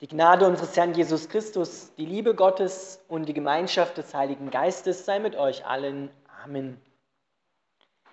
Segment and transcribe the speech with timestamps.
[0.00, 5.04] Die Gnade unseres Herrn Jesus Christus, die Liebe Gottes und die Gemeinschaft des Heiligen Geistes
[5.04, 6.08] sei mit euch allen.
[6.44, 6.80] Amen.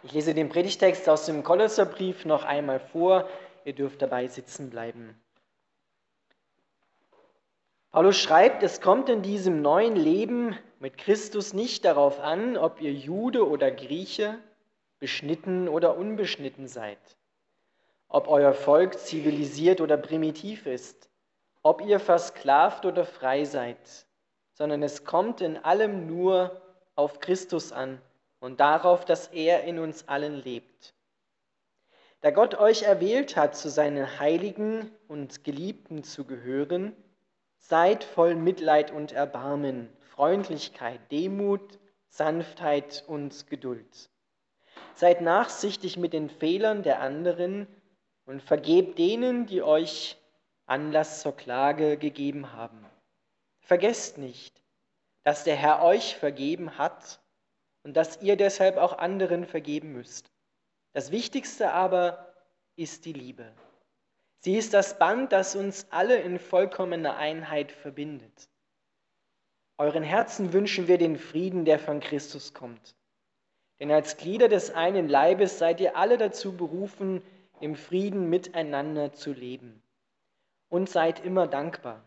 [0.02, 3.30] Ich lese den Predigtext aus dem Kolosserbrief noch einmal vor.
[3.66, 5.16] Ihr dürft dabei sitzen bleiben.
[7.92, 12.94] Paulus schreibt, es kommt in diesem neuen Leben mit Christus nicht darauf an, ob ihr
[12.94, 14.40] Jude oder Grieche,
[14.98, 16.98] beschnitten oder unbeschnitten seid,
[18.08, 21.10] ob euer Volk zivilisiert oder primitiv ist
[21.66, 24.06] ob ihr versklavt oder frei seid,
[24.54, 26.62] sondern es kommt in allem nur
[26.94, 28.00] auf Christus an
[28.40, 30.94] und darauf, dass er in uns allen lebt.
[32.22, 36.96] Da Gott euch erwählt hat, zu seinen Heiligen und Geliebten zu gehören,
[37.58, 44.12] seid voll Mitleid und Erbarmen, Freundlichkeit, Demut, Sanftheit und Geduld.
[44.94, 47.66] Seid nachsichtig mit den Fehlern der anderen
[48.28, 50.18] und vergebt denen, die euch
[50.68, 52.84] Anlass zur Klage gegeben haben.
[53.60, 54.64] Vergesst nicht,
[55.24, 57.20] dass der Herr euch vergeben hat
[57.84, 60.32] und dass ihr deshalb auch anderen vergeben müsst.
[60.94, 62.34] Das Wichtigste aber
[62.76, 63.52] ist die Liebe.
[64.40, 68.50] Sie ist das Band, das uns alle in vollkommener Einheit verbindet.
[69.78, 72.96] Euren Herzen wünschen wir den Frieden, der von Christus kommt.
[73.80, 77.22] Denn als Glieder des einen Leibes seid ihr alle dazu berufen,
[77.60, 79.84] im Frieden miteinander zu leben
[80.70, 82.04] und seid immer dankbar.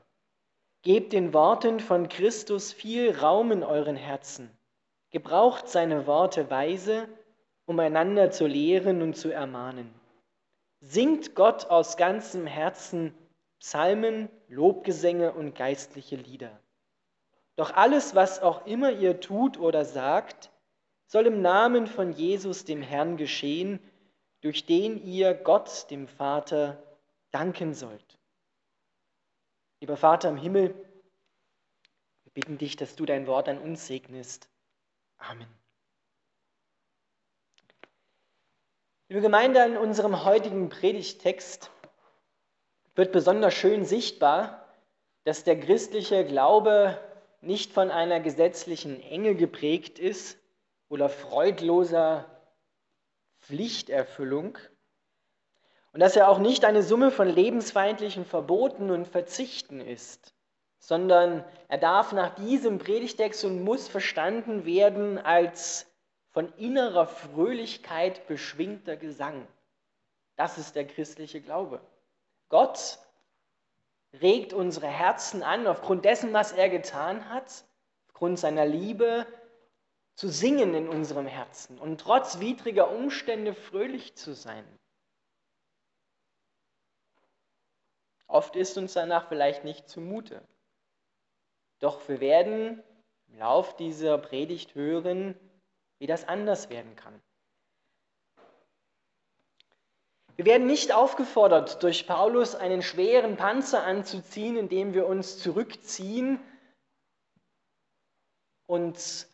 [0.82, 4.50] Gebt den Worten von Christus viel Raum in euren Herzen.
[5.10, 7.08] Gebraucht seine Worte weise,
[7.66, 9.92] um einander zu lehren und zu ermahnen.
[10.80, 13.12] Singt Gott aus ganzem Herzen
[13.58, 16.60] Psalmen, Lobgesänge und geistliche Lieder.
[17.56, 20.52] Doch alles, was auch immer ihr tut oder sagt,
[21.06, 23.80] soll im Namen von Jesus, dem Herrn, geschehen,
[24.42, 26.80] durch den ihr Gott, dem Vater,
[27.32, 28.17] danken sollt.
[29.80, 30.74] Lieber Vater im Himmel,
[32.24, 34.48] wir bitten dich, dass du dein Wort an uns segnest.
[35.18, 35.48] Amen.
[39.08, 41.70] Liebe Gemeinde, in unserem heutigen Predigtext
[42.94, 44.68] wird besonders schön sichtbar,
[45.24, 46.98] dass der christliche Glaube
[47.40, 50.38] nicht von einer gesetzlichen Enge geprägt ist
[50.88, 52.28] oder freudloser
[53.40, 54.58] Pflichterfüllung,
[55.98, 60.32] und dass er auch nicht eine Summe von lebensfeindlichen Verboten und Verzichten ist,
[60.78, 65.88] sondern er darf nach diesem Predigtext und muss verstanden werden als
[66.30, 69.44] von innerer Fröhlichkeit beschwingter Gesang.
[70.36, 71.80] Das ist der christliche Glaube.
[72.48, 73.00] Gott
[74.22, 77.64] regt unsere Herzen an, aufgrund dessen, was er getan hat,
[78.06, 79.26] aufgrund seiner Liebe,
[80.14, 84.64] zu singen in unserem Herzen und trotz widriger Umstände fröhlich zu sein.
[88.28, 90.42] Oft ist uns danach vielleicht nicht zumute.
[91.80, 92.82] Doch wir werden
[93.28, 95.34] im Lauf dieser Predigt hören,
[95.98, 97.20] wie das anders werden kann.
[100.36, 106.38] Wir werden nicht aufgefordert, durch Paulus einen schweren Panzer anzuziehen, indem wir uns zurückziehen
[108.66, 109.26] und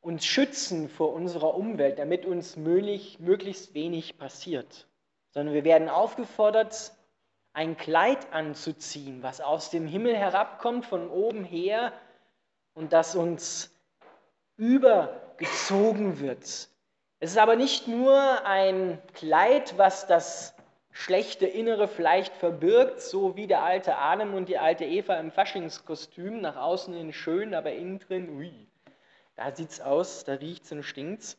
[0.00, 4.86] uns schützen vor unserer Umwelt, damit uns möglichst wenig passiert,
[5.30, 6.92] sondern wir werden aufgefordert,
[7.52, 11.92] ein Kleid anzuziehen, was aus dem Himmel herabkommt, von oben her
[12.74, 13.70] und das uns
[14.56, 16.44] übergezogen wird.
[17.22, 20.54] Es ist aber nicht nur ein Kleid, was das
[20.92, 26.40] schlechte Innere vielleicht verbirgt, so wie der alte Adam und die alte Eva im Faschingskostüm,
[26.40, 28.52] nach außen hin schön, aber innen drin, ui,
[29.36, 31.36] da sieht's aus, da riecht's und stinkt's.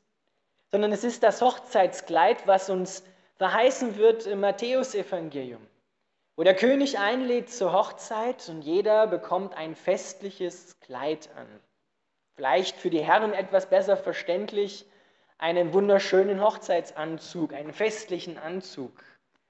[0.72, 3.04] Sondern es ist das Hochzeitskleid, was uns
[3.38, 5.62] verheißen wird im Matthäusevangelium
[6.42, 11.46] wo der König einlädt zur Hochzeit und jeder bekommt ein festliches Kleid an.
[12.36, 14.88] Vielleicht für die Herren etwas besser verständlich,
[15.38, 18.92] einen wunderschönen Hochzeitsanzug, einen festlichen Anzug.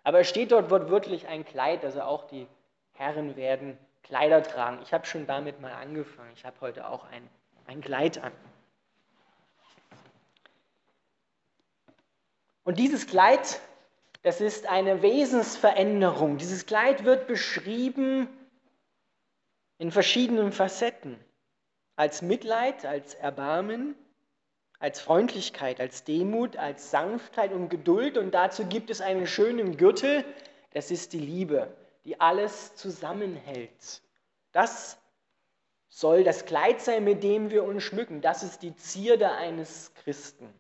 [0.04, 2.46] Aber es steht dort wortwörtlich ein Kleid, also auch die
[2.92, 4.82] Herren werden Kleider tragen.
[4.84, 6.34] Ich habe schon damit mal angefangen.
[6.36, 7.26] Ich habe heute auch ein,
[7.68, 8.34] ein Kleid an.
[12.66, 13.62] Und dieses Kleid
[14.24, 16.38] das ist eine Wesensveränderung.
[16.38, 18.28] Dieses Kleid wird beschrieben
[19.78, 21.20] in verschiedenen Facetten.
[21.96, 23.96] Als Mitleid, als Erbarmen,
[24.80, 28.18] als Freundlichkeit, als Demut, als Sanftheit und Geduld.
[28.18, 30.24] Und dazu gibt es einen schönen Gürtel,
[30.74, 31.76] das ist die Liebe,
[32.06, 34.02] die alles zusammenhält.
[34.52, 34.98] Das
[35.90, 38.22] soll das Kleid sein, mit dem wir uns schmücken.
[38.22, 40.52] Das ist die Zierde eines Christen.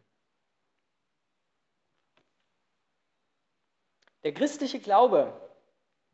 [4.23, 5.33] Der christliche Glaube,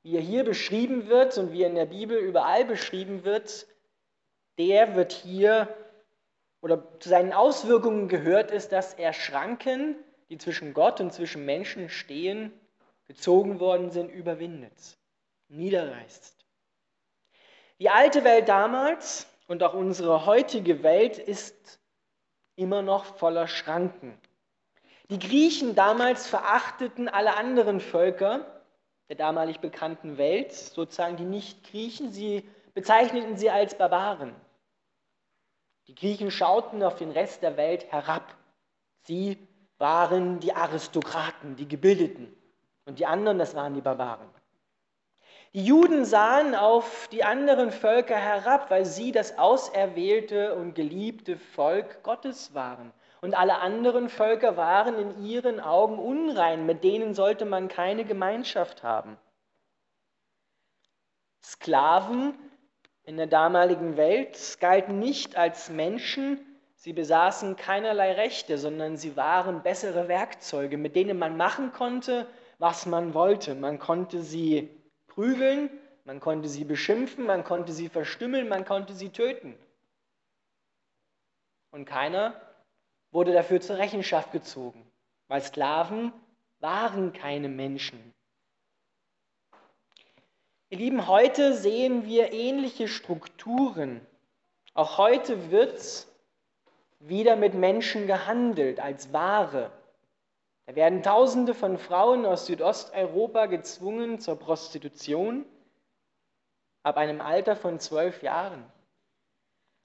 [0.04, 3.68] wie er hier beschrieben wird und wie er in der Bibel überall beschrieben wird,
[4.58, 5.68] der wird hier
[6.62, 9.96] oder zu seinen Auswirkungen gehört ist, dass er Schranken,
[10.30, 12.52] die zwischen Gott und zwischen Menschen stehen,
[13.06, 14.98] gezogen worden sind, überwindet,
[15.50, 16.36] niederreißt.
[17.80, 21.80] Die alte Welt damals und auch unsere heutige Welt ist
[22.56, 24.20] immer noch voller Schranken.
[25.10, 28.46] Die Griechen damals verachteten alle anderen Völker
[29.10, 32.44] der damalig bekannten Welt, sozusagen die Nicht-Griechen, sie
[32.74, 34.36] bezeichneten sie als Barbaren.
[35.88, 38.36] Die Griechen schauten auf den Rest der Welt herab.
[39.04, 42.36] Sie waren die Aristokraten, die Gebildeten.
[42.86, 44.28] Und die anderen, das waren die Barbaren.
[45.54, 52.04] Die Juden sahen auf die anderen Völker herab, weil sie das auserwählte und geliebte Volk
[52.04, 52.92] Gottes waren.
[53.28, 58.84] Und alle anderen Völker waren in ihren Augen unrein, mit denen sollte man keine Gemeinschaft
[58.84, 59.18] haben.
[61.44, 62.36] Sklaven
[63.04, 66.40] in der damaligen Welt galten nicht als Menschen,
[66.76, 72.28] sie besaßen keinerlei Rechte, sondern sie waren bessere Werkzeuge, mit denen man machen konnte,
[72.60, 73.56] was man wollte.
[73.56, 74.70] Man konnte sie
[75.08, 75.70] prügeln,
[76.06, 79.60] man konnte sie beschimpfen, man konnte sie verstümmeln, man konnte sie töten.
[81.72, 82.47] Und keiner
[83.12, 84.90] wurde dafür zur Rechenschaft gezogen,
[85.28, 86.12] weil Sklaven
[86.60, 88.14] waren keine Menschen.
[90.70, 94.06] Ihr Lieben, heute sehen wir ähnliche Strukturen.
[94.74, 96.08] Auch heute wird
[97.00, 99.72] wieder mit Menschen gehandelt als Ware.
[100.66, 105.46] Da werden Tausende von Frauen aus Südosteuropa gezwungen zur Prostitution
[106.84, 108.66] ab einem Alter von zwölf Jahren.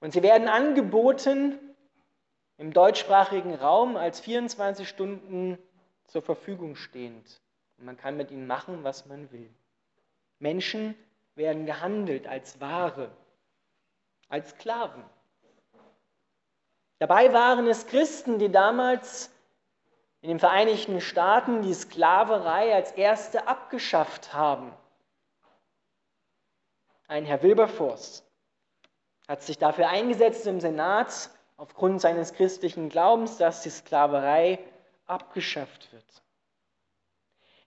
[0.01, 1.57] Und sie werden angeboten
[2.63, 5.57] im deutschsprachigen Raum als 24 Stunden
[6.07, 7.41] zur Verfügung stehend.
[7.77, 9.53] Und man kann mit ihnen machen, was man will.
[10.39, 10.95] Menschen
[11.35, 13.11] werden gehandelt als Ware,
[14.29, 15.03] als Sklaven.
[16.99, 19.29] Dabei waren es Christen, die damals
[20.21, 24.71] in den Vereinigten Staaten die Sklaverei als erste abgeschafft haben.
[27.09, 28.23] Ein Herr Wilberforce
[29.27, 34.59] hat sich dafür eingesetzt im Senat aufgrund seines christlichen Glaubens, dass die Sklaverei
[35.05, 36.03] abgeschafft wird.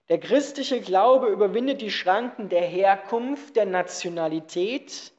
[0.08, 5.12] Der christliche Glaube überwindet die Schranken der Herkunft, der Nationalität,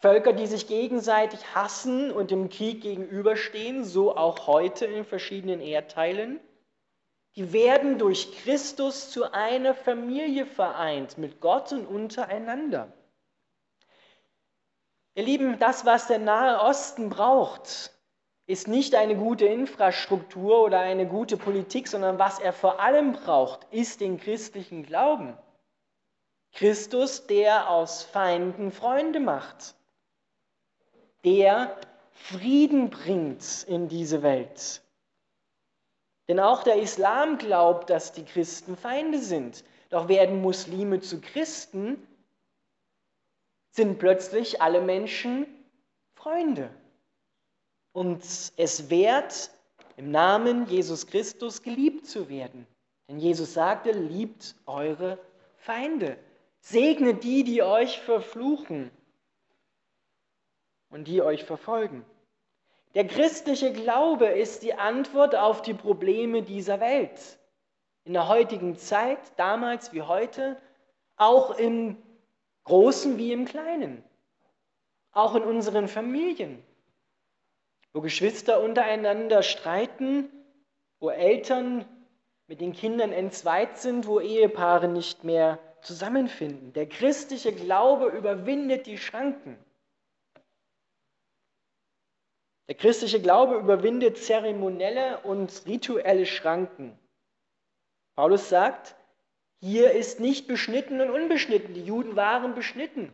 [0.00, 6.40] Völker, die sich gegenseitig hassen und im Krieg gegenüberstehen, so auch heute in verschiedenen Erdteilen
[7.36, 12.92] die werden durch Christus zu einer Familie vereint mit Gott und untereinander.
[15.14, 17.92] Ihr Lieben, das, was der Nahe Osten braucht,
[18.46, 23.66] ist nicht eine gute Infrastruktur oder eine gute Politik, sondern was er vor allem braucht,
[23.70, 25.36] ist den christlichen Glauben.
[26.52, 29.74] Christus, der aus Feinden Freunde macht,
[31.24, 31.76] der
[32.12, 34.82] Frieden bringt in diese Welt,
[36.28, 39.64] denn auch der Islam glaubt, dass die Christen Feinde sind.
[39.90, 42.06] Doch werden Muslime zu Christen,
[43.72, 45.46] sind plötzlich alle Menschen
[46.14, 46.70] Freunde.
[47.92, 48.22] Und
[48.56, 49.50] es wert,
[49.96, 52.66] im Namen Jesus Christus geliebt zu werden.
[53.08, 55.18] Denn Jesus sagte, liebt eure
[55.56, 56.16] Feinde.
[56.60, 58.90] Segnet die, die euch verfluchen
[60.90, 62.04] und die euch verfolgen.
[62.94, 67.38] Der christliche Glaube ist die Antwort auf die Probleme dieser Welt.
[68.04, 70.60] In der heutigen Zeit, damals wie heute,
[71.16, 71.96] auch im
[72.64, 74.04] Großen wie im Kleinen,
[75.10, 76.62] auch in unseren Familien,
[77.92, 80.30] wo Geschwister untereinander streiten,
[81.00, 81.84] wo Eltern
[82.46, 86.72] mit den Kindern entzweit sind, wo Ehepaare nicht mehr zusammenfinden.
[86.72, 89.58] Der christliche Glaube überwindet die Schranken.
[92.68, 96.98] Der christliche Glaube überwindet zeremonielle und rituelle Schranken.
[98.14, 98.94] Paulus sagt,
[99.64, 101.72] hier ist nicht beschnitten und unbeschnitten.
[101.72, 103.12] Die Juden waren beschnitten.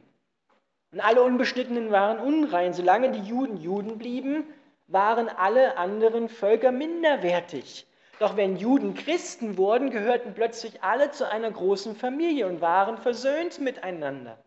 [0.93, 2.73] Und alle Unbeschnittenen waren unrein.
[2.73, 4.45] Solange die Juden Juden blieben,
[4.87, 7.87] waren alle anderen Völker minderwertig.
[8.19, 13.61] Doch wenn Juden Christen wurden, gehörten plötzlich alle zu einer großen Familie und waren versöhnt
[13.61, 14.43] miteinander.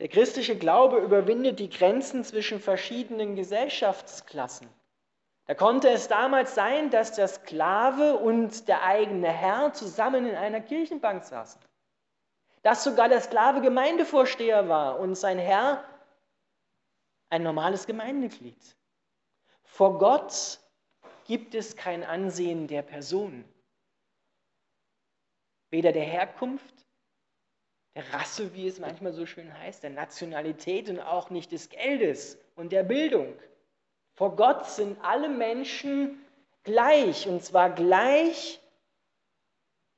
[0.00, 4.66] Der christliche Glaube überwindet die Grenzen zwischen verschiedenen Gesellschaftsklassen.
[5.52, 10.62] Da konnte es damals sein, dass der Sklave und der eigene Herr zusammen in einer
[10.62, 11.60] Kirchenbank saßen.
[12.62, 15.84] Dass sogar der Sklave Gemeindevorsteher war und sein Herr
[17.28, 18.56] ein normales Gemeindeglied.
[19.62, 20.58] Vor Gott
[21.26, 23.44] gibt es kein Ansehen der Person.
[25.68, 26.86] weder der Herkunft,
[27.94, 32.38] der Rasse, wie es manchmal so schön heißt, der Nationalität und auch nicht des Geldes
[32.54, 33.36] und der Bildung.
[34.22, 36.24] Vor Gott sind alle Menschen
[36.62, 38.60] gleich und zwar gleich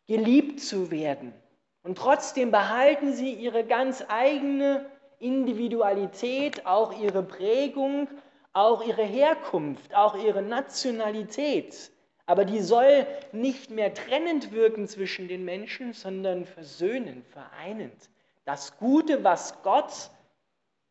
[0.07, 1.35] geliebt zu werden.
[1.83, 4.87] Und trotzdem behalten sie ihre ganz eigene
[5.19, 8.09] Individualität, auch ihre Prägung,
[8.54, 11.90] auch ihre Herkunft, auch ihre Nationalität.
[12.25, 18.09] Aber die soll nicht mehr trennend wirken zwischen den Menschen, sondern versöhnend, vereinend.
[18.47, 19.93] Das Gute, was Gott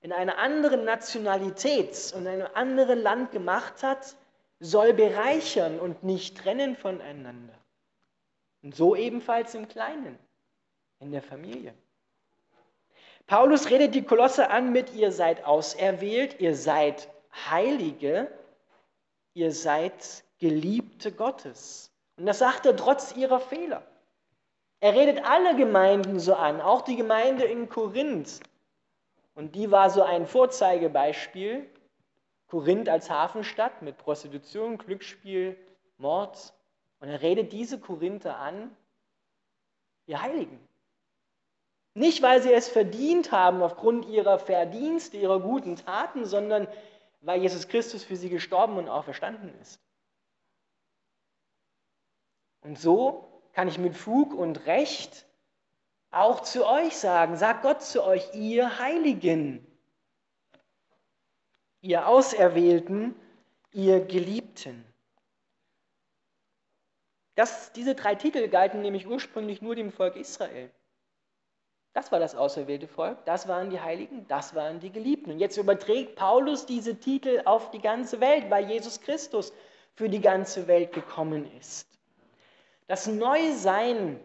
[0.04, 4.16] in einer anderen Nationalität und einem anderen Land gemacht hat,
[4.60, 7.54] soll bereichern und nicht trennen voneinander.
[8.62, 10.20] Und so ebenfalls im Kleinen,
[11.00, 11.74] in der Familie.
[13.28, 17.08] Paulus redet die Kolosse an mit, ihr seid auserwählt, ihr seid
[17.50, 18.30] Heilige,
[19.34, 21.92] ihr seid Geliebte Gottes.
[22.18, 23.84] Und das sagt er trotz ihrer Fehler.
[24.82, 28.42] Er redet alle Gemeinden so an, auch die Gemeinde in Korinth.
[29.36, 31.70] Und die war so ein Vorzeigebeispiel.
[32.48, 35.58] Korinth als Hafenstadt mit Prostitution, Glücksspiel,
[35.98, 36.54] Mord.
[37.00, 38.76] Und er redet diese Korinther an,
[40.06, 40.60] ihr Heiligen.
[41.96, 46.68] Nicht, weil sie es verdient haben aufgrund ihrer Verdienste, ihrer guten Taten, sondern
[47.22, 49.80] weil Jesus Christus für sie gestorben und auferstanden ist.
[52.62, 55.26] Und so kann ich mit Fug und Recht
[56.14, 59.66] auch zu euch sagen, sagt Gott zu euch, ihr Heiligen,
[61.82, 63.16] ihr Auserwählten,
[63.72, 64.86] ihr Geliebten.
[67.36, 70.70] Das, diese drei Titel galten nämlich ursprünglich nur dem Volk Israel.
[71.94, 75.32] Das war das auserwählte Volk, das waren die Heiligen, das waren die Geliebten.
[75.32, 79.54] Und jetzt überträgt Paulus diese Titel auf die ganze Welt, weil Jesus Christus
[79.96, 81.88] für die ganze Welt gekommen ist.
[82.88, 84.20] Das neue Sein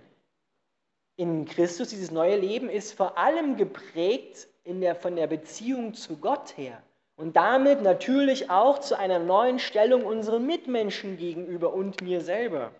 [1.19, 6.57] in Christus, dieses neue Leben, ist vor allem geprägt der, von der Beziehung zu Gott
[6.57, 6.81] her
[7.17, 12.71] und damit natürlich auch zu einer neuen Stellung unseren Mitmenschen gegenüber und mir selber.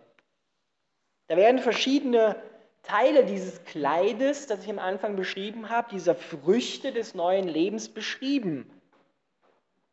[1.27, 2.37] Da werden verschiedene
[2.85, 8.71] Teile dieses Kleides, das ich am Anfang beschrieben habe, dieser Früchte des neuen Lebens beschrieben.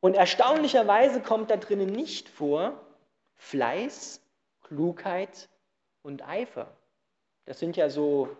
[0.01, 2.79] Und erstaunlicherweise kommt da drinnen nicht vor
[3.37, 4.21] Fleiß,
[4.61, 5.49] Klugheit
[6.03, 6.71] und Eifer.
[7.45, 8.35] Das sind ja so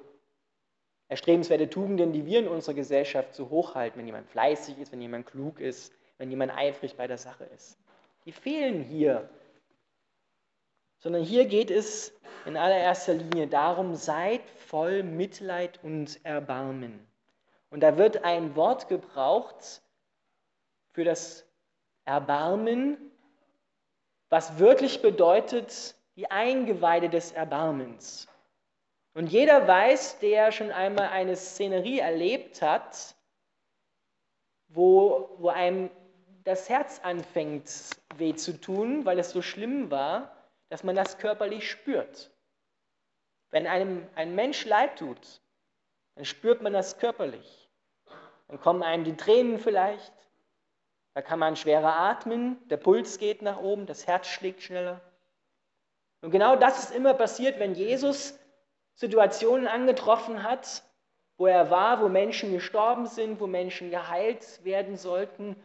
[1.08, 5.28] erstrebenswerte Tugenden, die wir in unserer Gesellschaft so hochhalten, wenn jemand fleißig ist, wenn jemand
[5.28, 7.78] klug ist, wenn jemand eifrig bei der Sache ist.
[8.26, 9.30] Die fehlen hier.
[11.00, 12.14] Sondern hier geht es
[12.46, 17.06] in allererster Linie darum, seid voll Mitleid und Erbarmen.
[17.70, 19.82] Und da wird ein Wort gebraucht
[20.94, 21.46] für das
[22.06, 22.98] Erbarmen,
[24.30, 28.28] was wirklich bedeutet, die Eingeweide des Erbarmens.
[29.16, 33.16] Und jeder weiß, der schon einmal eine Szenerie erlebt hat,
[34.68, 35.90] wo, wo einem
[36.44, 37.72] das Herz anfängt
[38.18, 40.36] weh zu tun, weil es so schlimm war,
[40.68, 42.30] dass man das körperlich spürt.
[43.52, 45.42] Wenn einem ein Mensch leid tut,
[46.16, 47.70] dann spürt man das körperlich.
[48.50, 50.14] Dann kommen einem die Tränen vielleicht,
[51.14, 55.00] da kann man schwerer atmen, der Puls geht nach oben, das Herz schlägt schneller.
[56.20, 58.38] Und genau das ist immer passiert, wenn Jesus
[58.96, 60.84] Situationen angetroffen hat,
[61.38, 65.56] wo er war, wo Menschen gestorben sind, wo Menschen geheilt werden sollten.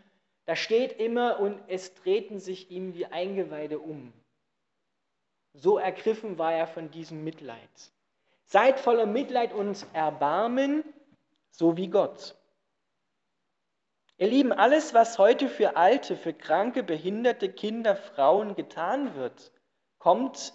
[0.47, 4.13] Da steht immer, und es drehten sich ihm die Eingeweide um.
[5.55, 7.93] So ergriffen war er von diesem Mitleid.
[8.45, 10.83] Seid voller Mitleid und Erbarmen,
[11.51, 12.35] so wie Gott.
[14.19, 19.53] Ihr Lieben, alles, was heute für alte, für kranke, behinderte Kinder, Frauen getan wird,
[19.99, 20.53] kommt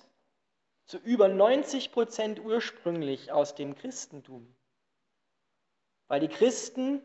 [0.85, 4.47] zu über 90 Prozent ursprünglich aus dem Christentum.
[6.07, 7.01] Weil die Christen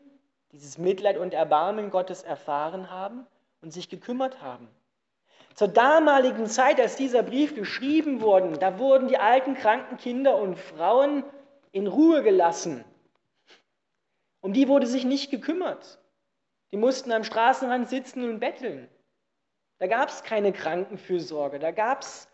[0.52, 3.26] dieses Mitleid und Erbarmen Gottes erfahren haben
[3.60, 4.68] und sich gekümmert haben.
[5.54, 10.56] Zur damaligen Zeit, als dieser Brief geschrieben wurde, da wurden die alten, kranken Kinder und
[10.58, 11.24] Frauen
[11.72, 12.84] in Ruhe gelassen.
[14.40, 15.98] Um die wurde sich nicht gekümmert.
[16.72, 18.88] Die mussten am Straßenrand sitzen und betteln.
[19.78, 22.29] Da gab es keine Krankenfürsorge, da gab es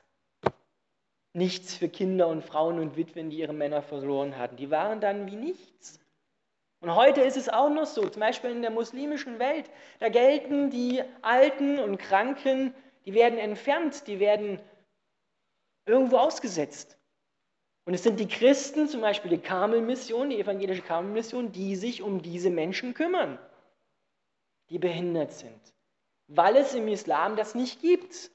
[1.37, 4.57] nichts für Kinder und Frauen und Witwen, die ihre Männer verloren hatten.
[4.57, 6.01] Die waren dann wie nichts.
[6.81, 10.71] Und heute ist es auch noch so, zum Beispiel in der muslimischen Welt, da gelten
[10.71, 12.75] die Alten und Kranken,
[13.05, 14.61] die werden entfernt, die werden
[15.85, 16.99] irgendwo ausgesetzt.
[17.85, 22.21] Und es sind die Christen, zum Beispiel die Karmelmission, die evangelische Karmelmission, die sich um
[22.21, 23.39] diese Menschen kümmern,
[24.71, 25.61] die behindert sind,
[26.29, 28.31] weil es im Islam das nicht gibt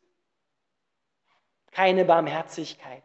[1.71, 3.03] keine Barmherzigkeit.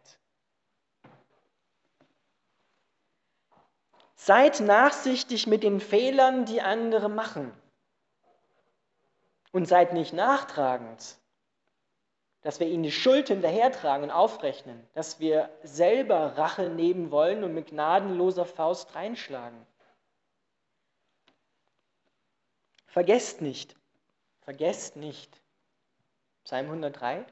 [4.15, 7.53] Seid nachsichtig mit den Fehlern, die andere machen.
[9.51, 11.17] Und seid nicht nachtragend,
[12.41, 17.53] dass wir ihnen die Schuld hinterhertragen und aufrechnen, dass wir selber Rache nehmen wollen und
[17.53, 19.65] mit gnadenloser Faust reinschlagen.
[22.85, 23.75] Vergesst nicht,
[24.41, 25.41] vergesst nicht.
[26.43, 27.25] Psalm 103.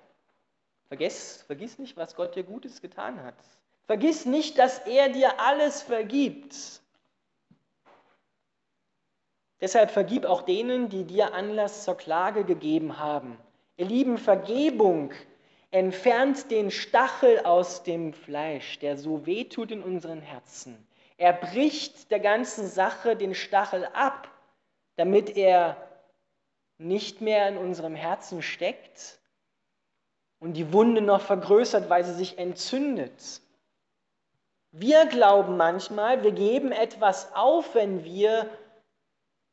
[0.88, 3.36] Vergiss, vergiss nicht, was Gott dir Gutes getan hat.
[3.88, 6.82] Vergiss nicht, dass er dir alles vergibt.
[9.62, 13.38] Deshalb vergib auch denen, die dir Anlass zur Klage gegeben haben.
[13.78, 15.12] Ihr Lieben, Vergebung
[15.72, 20.88] entfernt den Stachel aus dem Fleisch, der so weh tut in unseren Herzen.
[21.18, 24.30] Er bricht der ganzen Sache den Stachel ab,
[24.98, 25.78] damit er
[26.78, 29.20] nicht mehr in unserem Herzen steckt
[30.40, 33.42] und die Wunde noch vergrößert, weil sie sich entzündet.
[34.72, 38.50] Wir glauben manchmal, wir geben etwas auf, wenn wir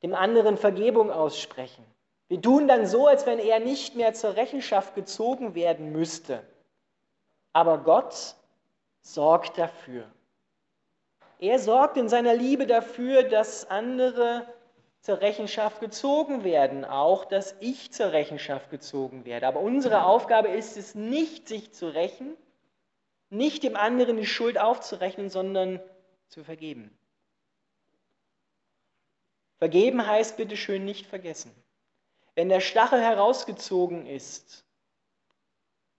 [0.02, 1.84] dem anderen Vergebung aussprechen.
[2.28, 6.42] Wir tun dann so, als wenn er nicht mehr zur Rechenschaft gezogen werden müsste.
[7.52, 8.34] Aber Gott
[9.02, 10.04] sorgt dafür.
[11.38, 14.46] Er sorgt in seiner Liebe dafür, dass andere
[15.02, 19.48] zur Rechenschaft gezogen werden, auch dass ich zur Rechenschaft gezogen werde.
[19.48, 22.36] Aber unsere Aufgabe ist es nicht, sich zu rächen,
[23.28, 25.80] nicht dem anderen die Schuld aufzurechnen, sondern
[26.28, 26.96] zu vergeben.
[29.58, 31.52] Vergeben heißt bitte schön nicht vergessen.
[32.36, 34.64] Wenn der Stachel herausgezogen ist,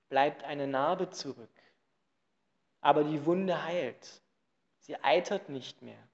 [0.08, 1.50] bleibt eine Narbe zurück.
[2.80, 4.22] Aber die Wunde heilt.
[4.80, 6.08] Sie eitert nicht mehr.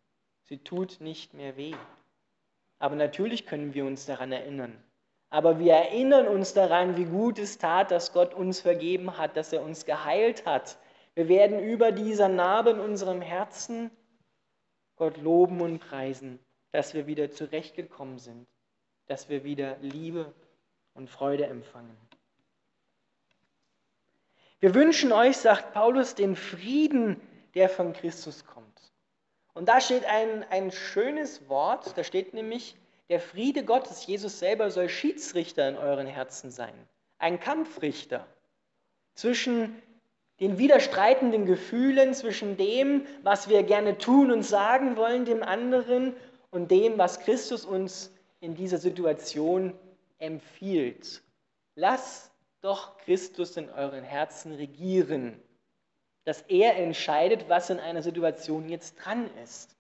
[0.44, 1.76] Sie tut nicht mehr weh.
[2.80, 4.82] Aber natürlich können wir uns daran erinnern.
[5.30, 9.54] Aber wir erinnern uns daran, wie gut es tat, dass Gott uns vergeben hat, dass
[9.54, 10.80] er uns geheilt hat.
[11.14, 13.92] Wir werden über dieser Narbe in unserem Herzen
[14.96, 16.40] Gott loben und preisen,
[16.72, 18.48] dass wir wieder zurechtgekommen sind,
[19.06, 20.34] dass wir wieder Liebe
[20.94, 21.96] und Freude empfangen.
[24.60, 27.22] Wir wünschen euch, sagt Paulus, den Frieden,
[27.54, 28.92] der von Christus kommt.
[29.54, 32.76] Und da steht ein, ein schönes Wort, da steht nämlich,
[33.10, 36.74] der Friede Gottes, Jesus selber soll Schiedsrichter in euren Herzen sein,
[37.18, 38.28] ein Kampfrichter
[39.16, 39.82] zwischen
[40.40, 46.16] den widerstreitenden Gefühlen, zwischen dem, was wir gerne tun und sagen wollen dem anderen
[46.52, 49.74] und dem, was Christus uns in dieser Situation
[50.20, 51.22] empfiehlt.
[51.76, 52.32] Lasst
[52.62, 55.42] doch Christus in euren Herzen regieren
[56.30, 59.76] dass er entscheidet, was in einer Situation jetzt dran ist.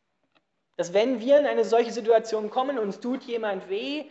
[0.77, 4.05] Dass wenn wir in eine solche Situation kommen, uns tut jemand weh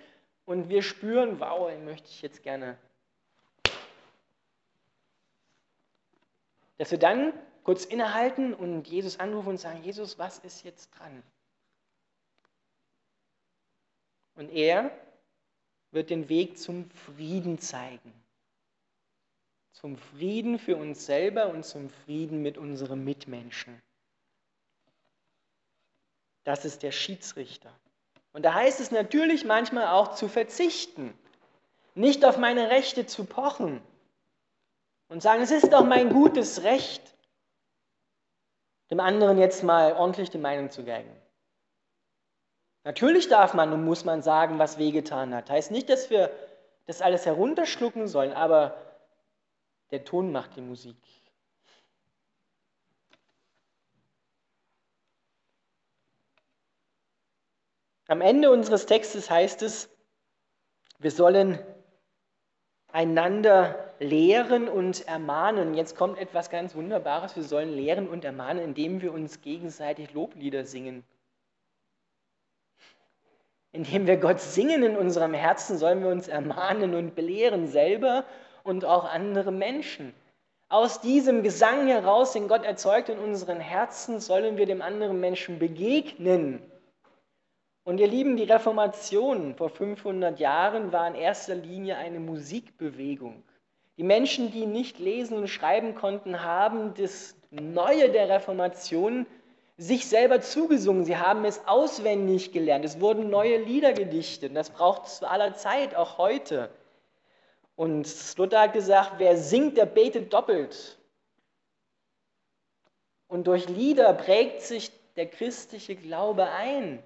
[0.45, 2.79] und wir spüren, wow, den möchte ich jetzt gerne.
[6.77, 7.33] Dass wir dann
[7.65, 11.25] kurz innehalten und Jesus anrufen und sagen, Jesus, was ist jetzt dran?
[14.37, 14.93] Und er
[15.91, 18.13] wird den Weg zum Frieden zeigen
[19.73, 23.81] zum Frieden für uns selber und zum Frieden mit unseren Mitmenschen.
[26.45, 27.71] Das ist der Schiedsrichter.
[28.33, 31.13] Und da heißt es natürlich manchmal auch zu verzichten,
[31.95, 33.83] nicht auf meine Rechte zu pochen
[35.09, 37.03] und sagen, es ist doch mein gutes Recht,
[38.91, 41.15] dem anderen jetzt mal ordentlich die Meinung zu geigen.
[42.85, 45.51] Natürlich darf man und muss man sagen, was wehgetan hat.
[45.51, 46.31] Heißt nicht, dass wir
[46.87, 48.88] das alles herunterschlucken sollen, aber
[49.91, 50.97] der Ton macht die Musik.
[58.07, 59.91] Am Ende unseres Textes heißt es,
[60.99, 61.59] wir sollen
[62.91, 65.75] einander lehren und ermahnen.
[65.75, 67.37] Jetzt kommt etwas ganz Wunderbares.
[67.37, 71.05] Wir sollen lehren und ermahnen, indem wir uns gegenseitig Loblieder singen.
[73.73, 78.25] Indem wir Gott singen in unserem Herzen, sollen wir uns ermahnen und belehren selber
[78.69, 80.15] und auch andere Menschen.
[80.69, 85.59] Aus diesem Gesang heraus, den Gott erzeugt in unseren Herzen, sollen wir dem anderen Menschen
[85.59, 86.61] begegnen.
[87.85, 93.43] Und ihr Lieben, die Reformation vor 500 Jahren war in erster Linie eine Musikbewegung.
[93.97, 99.27] Die Menschen, die nicht lesen und schreiben konnten, haben das Neue der Reformation
[99.79, 101.07] sich selber zugesungen.
[101.07, 102.85] Sie haben es auswendig gelernt.
[102.85, 104.55] Es wurden neue Lieder gedichtet.
[104.55, 106.69] Das braucht es zu aller Zeit, auch heute.
[107.79, 110.99] Und Luther hat gesagt, wer singt, der betet doppelt.
[113.29, 117.01] Und durch Lieder prägt sich der christliche Glaube ein.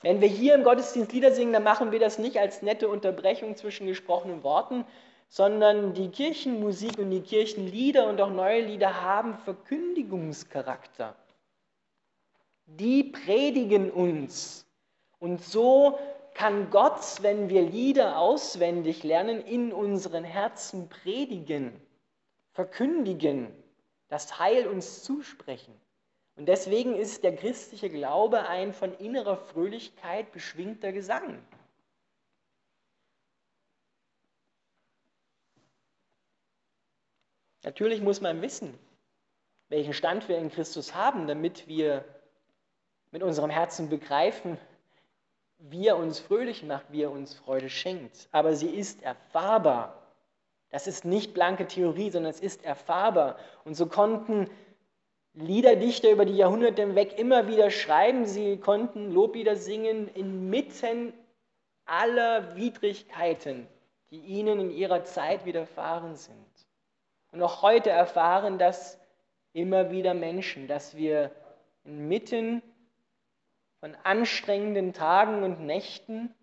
[0.00, 3.56] Wenn wir hier im Gottesdienst Lieder singen, dann machen wir das nicht als nette Unterbrechung
[3.56, 4.84] zwischen gesprochenen Worten,
[5.28, 11.16] sondern die Kirchenmusik und die Kirchenlieder und auch neue Lieder haben Verkündigungscharakter.
[12.66, 14.66] Die predigen uns.
[15.18, 15.98] Und so
[16.34, 21.80] kann Gott, wenn wir Lieder auswendig lernen, in unseren Herzen predigen,
[22.52, 23.52] verkündigen,
[24.08, 25.72] das Heil uns zusprechen.
[26.36, 31.40] Und deswegen ist der christliche Glaube ein von innerer Fröhlichkeit beschwingter Gesang.
[37.62, 38.78] Natürlich muss man wissen,
[39.68, 42.04] welchen Stand wir in Christus haben, damit wir
[43.10, 44.58] mit unserem Herzen begreifen,
[45.70, 48.28] wie er uns fröhlich macht, wie er uns Freude schenkt.
[48.32, 50.02] Aber sie ist erfahrbar.
[50.68, 53.38] Das ist nicht blanke Theorie, sondern es ist erfahrbar.
[53.64, 54.50] Und so konnten
[55.32, 61.14] Liederdichter über die Jahrhunderte hinweg immer wieder schreiben, sie konnten Loblieder singen inmitten
[61.86, 63.66] aller Widrigkeiten,
[64.10, 66.36] die ihnen in ihrer Zeit widerfahren sind.
[67.32, 69.00] Und auch heute erfahren das
[69.54, 71.30] immer wieder Menschen, dass wir
[71.84, 72.62] inmitten
[73.84, 76.34] von anstrengenden Tagen und Nächten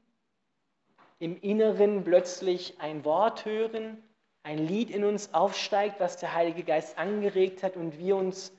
[1.17, 3.97] im Inneren plötzlich ein Wort hören,
[4.43, 8.53] ein Lied in uns aufsteigt, was der Heilige Geist angeregt hat und wir uns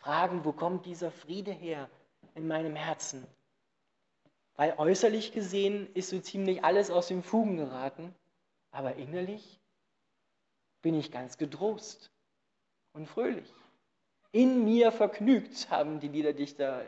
[0.00, 1.88] fragen, wo kommt dieser Friede her
[2.34, 3.26] in meinem Herzen?
[4.54, 8.14] Weil äußerlich gesehen ist so ziemlich alles aus den Fugen geraten,
[8.70, 9.58] aber innerlich
[10.82, 12.10] bin ich ganz getrost
[12.92, 13.50] und fröhlich.
[14.30, 16.84] In mir vergnügt, haben die Liederdichter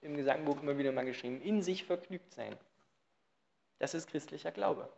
[0.00, 2.56] im Gesangbuch immer wieder mal geschrieben, in sich vergnügt sein.
[3.78, 4.88] Das ist christlicher Glaube.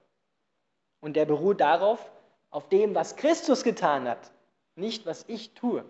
[1.01, 2.11] Und der beruht darauf,
[2.51, 4.31] auf dem, was Christus getan hat,
[4.75, 5.85] nicht was ich tue.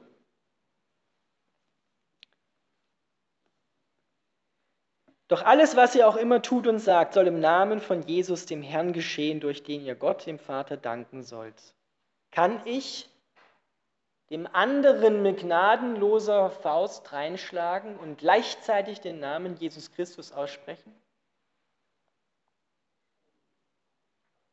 [5.29, 8.63] Doch alles, was ihr auch immer tut und sagt, soll im Namen von Jesus, dem
[8.63, 11.75] Herrn, geschehen, durch den ihr Gott, dem Vater, danken sollt.
[12.31, 13.09] Kann ich
[14.33, 20.91] dem anderen mit gnadenloser Faust reinschlagen und gleichzeitig den Namen Jesus Christus aussprechen?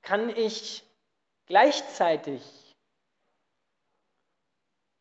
[0.02, 0.84] Kann ich
[1.46, 2.44] gleichzeitig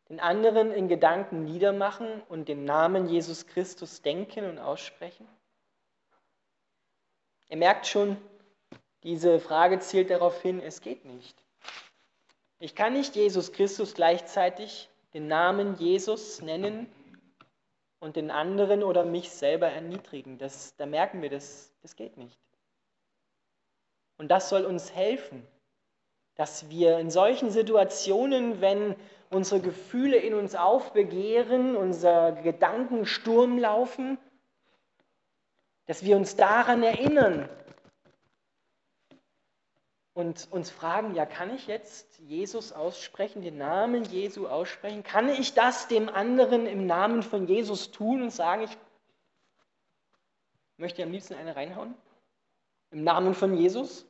[0.08, 5.26] den anderen in Gedanken niedermachen und den Namen Jesus Christus denken und aussprechen?
[7.48, 8.16] Ihr merkt schon,
[9.02, 11.47] diese Frage zielt darauf hin, es geht nicht.
[12.60, 16.92] Ich kann nicht Jesus Christus gleichzeitig den Namen Jesus nennen
[18.00, 20.38] und den anderen oder mich selber erniedrigen.
[20.38, 22.38] Das, da merken wir, das, das geht nicht.
[24.16, 25.46] Und das soll uns helfen,
[26.34, 28.96] dass wir in solchen Situationen, wenn
[29.30, 34.18] unsere Gefühle in uns aufbegehren, unser Gedankensturm laufen,
[35.86, 37.48] dass wir uns daran erinnern
[40.18, 45.04] und uns fragen, ja, kann ich jetzt Jesus aussprechen, den Namen Jesu aussprechen?
[45.04, 48.76] Kann ich das dem anderen im Namen von Jesus tun und sagen, ich
[50.76, 51.94] möchte am liebsten eine reinhauen?
[52.90, 54.08] Im Namen von Jesus?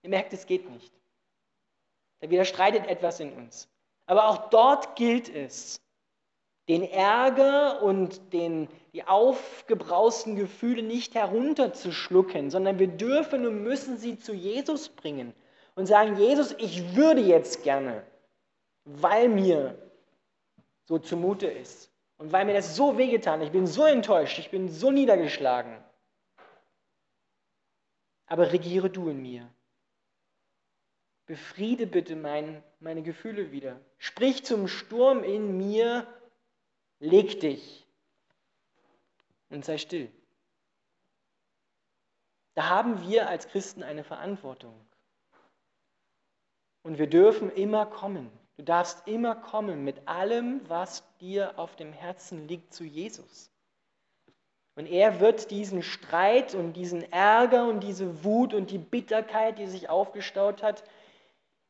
[0.00, 0.94] Ihr merkt, es geht nicht.
[2.20, 3.68] Da widerstreitet etwas in uns.
[4.06, 5.78] Aber auch dort gilt es,
[6.68, 14.18] den Ärger und den, die aufgebrausten Gefühle nicht herunterzuschlucken, sondern wir dürfen und müssen sie
[14.18, 15.34] zu Jesus bringen
[15.74, 18.06] und sagen, Jesus, ich würde jetzt gerne,
[18.84, 19.76] weil mir
[20.86, 24.70] so zumute ist und weil mir das so wehgetan, ich bin so enttäuscht, ich bin
[24.70, 25.76] so niedergeschlagen.
[28.28, 29.46] Aber regiere du in mir.
[31.26, 33.78] Befriede bitte mein, meine Gefühle wieder.
[33.98, 36.06] Sprich zum Sturm in mir
[36.98, 37.85] leg dich
[39.50, 40.10] und sei still.
[42.54, 44.74] Da haben wir als Christen eine Verantwortung.
[46.82, 48.30] Und wir dürfen immer kommen.
[48.56, 53.50] Du darfst immer kommen mit allem, was dir auf dem Herzen liegt, zu Jesus.
[54.76, 59.66] Und er wird diesen Streit und diesen Ärger und diese Wut und die Bitterkeit, die
[59.66, 60.84] sich aufgestaut hat,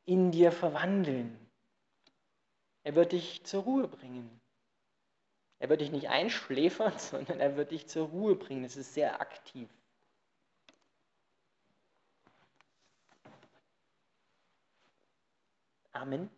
[0.04, 1.36] in dir verwandeln.
[2.84, 4.40] Er wird dich zur Ruhe bringen.
[5.58, 8.64] Er wird dich nicht einschläfern, sondern er wird dich zur Ruhe bringen.
[8.64, 9.68] Es ist sehr aktiv.
[15.92, 16.30] Amen.